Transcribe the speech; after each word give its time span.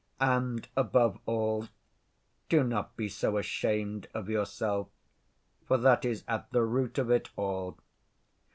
And, 0.19 0.67
above 0.75 1.19
all, 1.27 1.67
do 2.49 2.63
not 2.63 2.97
be 2.97 3.07
so 3.07 3.37
ashamed 3.37 4.07
of 4.15 4.29
yourself, 4.29 4.87
for 5.67 5.77
that 5.77 6.05
is 6.05 6.23
at 6.27 6.51
the 6.51 6.63
root 6.63 6.97
of 6.97 7.11
it 7.11 7.29
all." 7.35 7.77